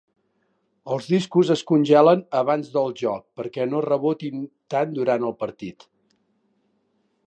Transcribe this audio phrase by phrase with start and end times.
[0.95, 4.43] Els discos es congelen abans del joc, perquè no rebotin
[4.77, 5.91] tant durant el partit.